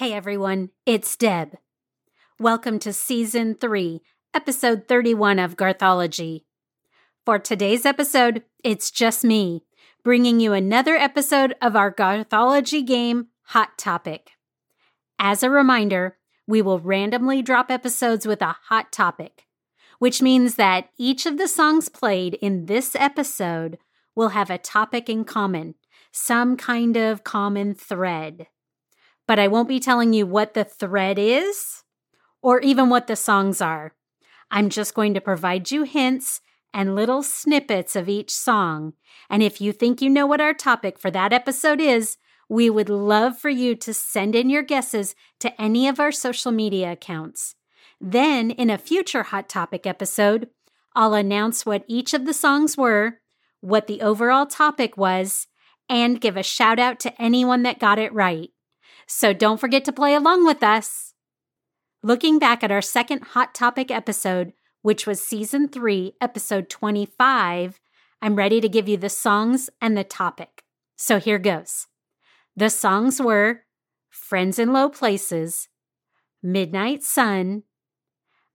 [0.00, 1.58] Hey everyone, it's Deb.
[2.38, 4.00] Welcome to Season 3,
[4.32, 6.44] Episode 31 of Garthology.
[7.26, 9.62] For today's episode, it's just me,
[10.02, 14.30] bringing you another episode of our Garthology game, Hot Topic.
[15.18, 19.48] As a reminder, we will randomly drop episodes with a hot topic,
[19.98, 23.76] which means that each of the songs played in this episode
[24.14, 25.74] will have a topic in common,
[26.10, 28.46] some kind of common thread
[29.30, 31.84] but I won't be telling you what the thread is
[32.42, 33.94] or even what the songs are.
[34.50, 36.40] I'm just going to provide you hints
[36.74, 38.94] and little snippets of each song.
[39.28, 42.16] And if you think you know what our topic for that episode is,
[42.48, 46.50] we would love for you to send in your guesses to any of our social
[46.50, 47.54] media accounts.
[48.00, 50.48] Then, in a future Hot Topic episode,
[50.96, 53.20] I'll announce what each of the songs were,
[53.60, 55.46] what the overall topic was,
[55.88, 58.50] and give a shout out to anyone that got it right.
[59.12, 61.14] So don't forget to play along with us.
[62.00, 67.80] Looking back at our second Hot Topic episode, which was season 3, episode 25,
[68.22, 70.62] I'm ready to give you the songs and the topic.
[70.94, 71.88] So here goes.
[72.54, 73.64] The songs were
[74.10, 75.66] Friends in Low Places,
[76.40, 77.64] Midnight Sun,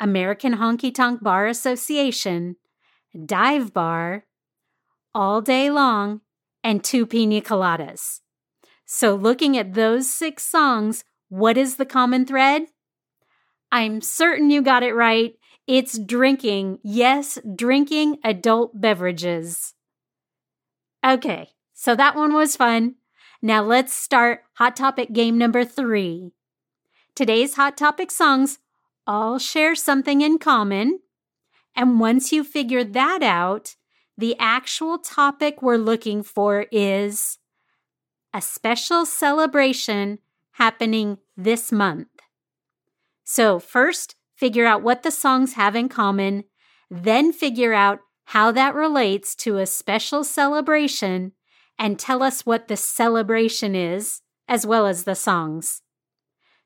[0.00, 2.56] American Honky Tonk Bar Association,
[3.24, 4.24] Dive Bar,
[5.14, 6.22] All Day Long,
[6.64, 8.20] and Two Pina Coladas.
[8.92, 12.62] So, looking at those six songs, what is the common thread?
[13.70, 15.34] I'm certain you got it right.
[15.68, 16.80] It's drinking.
[16.82, 19.74] Yes, drinking adult beverages.
[21.06, 22.96] Okay, so that one was fun.
[23.40, 26.32] Now let's start Hot Topic game number three.
[27.14, 28.58] Today's Hot Topic songs
[29.06, 30.98] all share something in common.
[31.76, 33.76] And once you figure that out,
[34.18, 37.38] the actual topic we're looking for is
[38.32, 40.18] a special celebration
[40.52, 42.08] happening this month.
[43.24, 46.44] So, first, figure out what the songs have in common,
[46.90, 51.32] then, figure out how that relates to a special celebration,
[51.78, 55.82] and tell us what the celebration is, as well as the songs.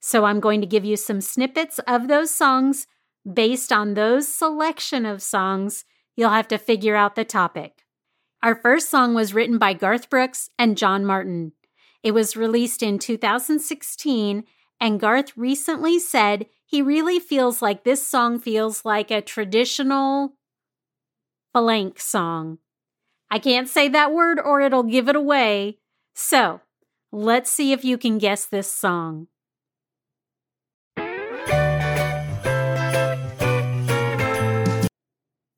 [0.00, 2.86] So, I'm going to give you some snippets of those songs.
[3.30, 5.84] Based on those selection of songs,
[6.16, 7.81] you'll have to figure out the topic.
[8.42, 11.52] Our first song was written by Garth Brooks and John Martin.
[12.02, 14.42] It was released in 2016,
[14.80, 20.32] and Garth recently said he really feels like this song feels like a traditional
[21.54, 22.58] blank song.
[23.30, 25.78] I can't say that word or it'll give it away.
[26.16, 26.62] So,
[27.12, 29.28] let's see if you can guess this song.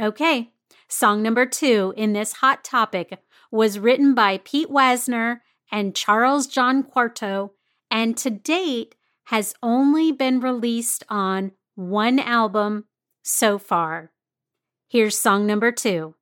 [0.00, 0.52] Okay,
[0.88, 3.18] song number two in this hot topic
[3.50, 5.40] was written by Pete Wasner
[5.70, 7.52] and Charles John Quarto,
[7.90, 8.94] and to date
[9.24, 12.84] has only been released on one album
[13.22, 14.12] so far.
[14.88, 16.14] Here's song number two.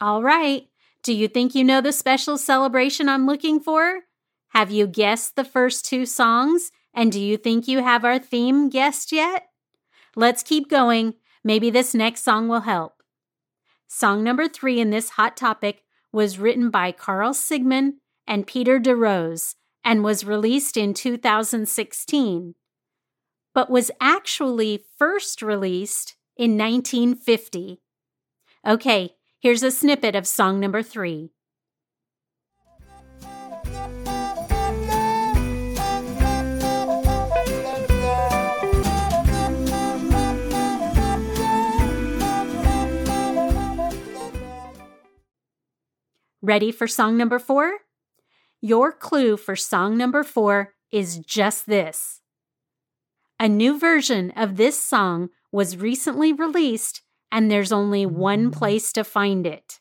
[0.00, 0.66] All right.
[1.02, 4.00] Do you think you know the special celebration I'm looking for?
[4.48, 6.70] Have you guessed the first two songs?
[6.94, 9.48] And do you think you have our theme guessed yet?
[10.16, 11.14] Let's keep going.
[11.44, 13.02] Maybe this next song will help.
[13.88, 17.94] Song number three in this hot topic was written by Carl Sigman
[18.26, 19.54] and Peter DeRose
[19.84, 22.54] and was released in 2016,
[23.54, 27.80] but was actually first released in 1950.
[28.66, 31.30] Okay, Here's a snippet of song number three.
[46.42, 47.78] Ready for song number four?
[48.60, 52.20] Your clue for song number four is just this.
[53.38, 57.00] A new version of this song was recently released
[57.32, 59.80] and there's only one place to find it.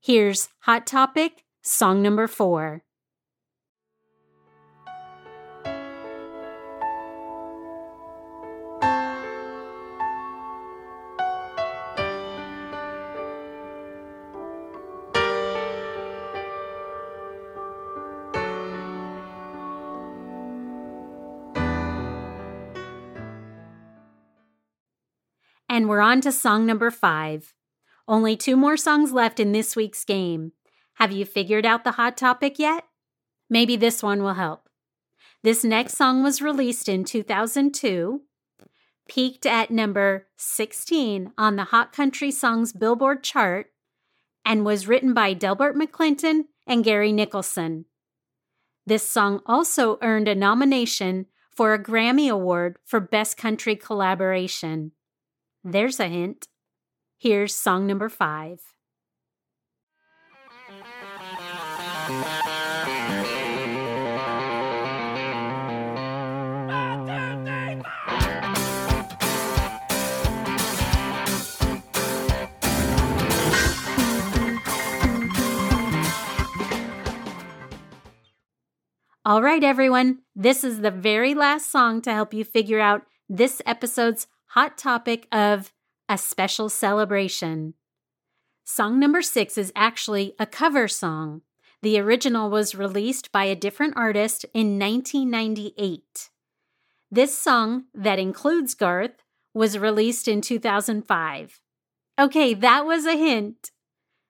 [0.00, 2.82] Here's Hot Topic song number four.
[25.78, 27.54] And we're on to song number five.
[28.08, 30.50] Only two more songs left in this week's game.
[30.94, 32.82] Have you figured out the hot topic yet?
[33.48, 34.68] Maybe this one will help.
[35.44, 38.22] This next song was released in 2002,
[39.08, 43.68] peaked at number 16 on the Hot Country Songs Billboard chart,
[44.44, 47.84] and was written by Delbert McClinton and Gary Nicholson.
[48.84, 54.90] This song also earned a nomination for a Grammy Award for Best Country Collaboration.
[55.64, 56.46] There's a hint.
[57.18, 58.60] Here's song number five.
[79.24, 83.60] All right, everyone, this is the very last song to help you figure out this
[83.66, 85.72] episode's hot topic of
[86.08, 87.74] a special celebration.
[88.64, 91.42] Song number six is actually a cover song.
[91.82, 96.30] The original was released by a different artist in 1998.
[97.10, 99.22] This song, that includes Garth,
[99.54, 101.60] was released in 2005.
[102.18, 103.70] Okay, that was a hint.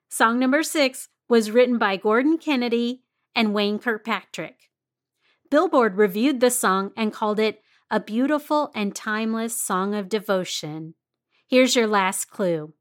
[0.09, 3.03] Song number six was written by Gordon Kennedy
[3.35, 4.71] and Wayne Kirkpatrick.
[5.51, 10.95] Billboard reviewed the song and called it a beautiful and timeless song of devotion.
[11.49, 12.75] Here's your last clue.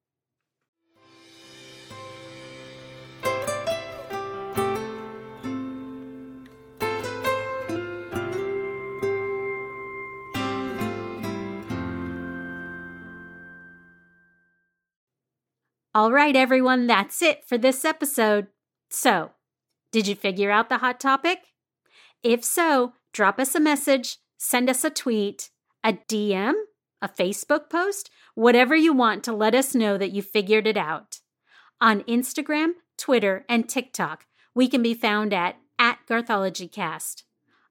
[15.95, 18.47] All right, everyone, that's it for this episode.
[18.89, 19.31] So,
[19.91, 21.39] did you figure out the hot topic?
[22.21, 25.49] If so, drop us a message, send us a tweet,
[25.83, 26.53] a DM,
[27.01, 31.19] a Facebook post, whatever you want to let us know that you figured it out.
[31.79, 34.25] On Instagram, Twitter, and TikTok,
[34.55, 37.23] we can be found at, at GarthologyCast.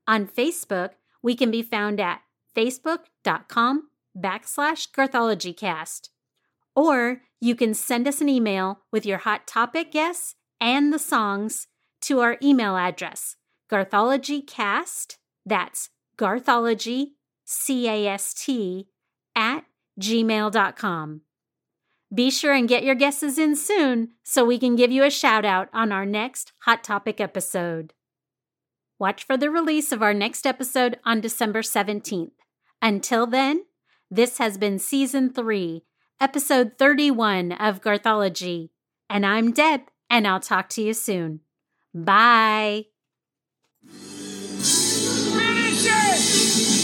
[0.07, 0.91] On Facebook,
[1.23, 2.21] we can be found at
[2.57, 6.11] facebook.com backslash GarthologyCast.
[6.75, 11.67] Or you can send us an email with your hot topic guests and the songs
[12.03, 13.37] to our email address,
[13.71, 17.13] garthologycast, that's garthology,
[17.45, 18.89] C A S T,
[19.35, 19.65] at
[20.01, 21.21] gmail.com.
[22.15, 25.45] Be sure and get your guesses in soon so we can give you a shout
[25.45, 27.93] out on our next Hot Topic episode.
[28.99, 32.31] Watch for the release of our next episode on December 17th.
[32.81, 33.65] Until then,
[34.11, 35.83] this has been Season 3,
[36.21, 38.71] Episode 31 of Garthology.
[39.11, 41.41] And I'm Deb, and I'll talk to you soon.
[41.95, 42.87] Bye.
[45.88, 46.75] It!